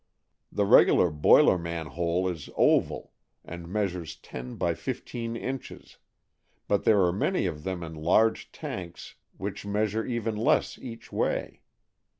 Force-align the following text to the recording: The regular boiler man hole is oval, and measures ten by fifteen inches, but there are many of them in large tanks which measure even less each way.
The 0.51 0.65
regular 0.65 1.11
boiler 1.11 1.59
man 1.59 1.85
hole 1.85 2.27
is 2.27 2.49
oval, 2.55 3.13
and 3.45 3.67
measures 3.67 4.15
ten 4.15 4.55
by 4.55 4.73
fifteen 4.73 5.35
inches, 5.35 5.97
but 6.67 6.85
there 6.85 7.03
are 7.03 7.13
many 7.13 7.45
of 7.45 7.63
them 7.63 7.83
in 7.83 7.93
large 7.93 8.51
tanks 8.51 9.13
which 9.37 9.63
measure 9.63 10.03
even 10.03 10.35
less 10.35 10.79
each 10.79 11.11
way. 11.11 11.61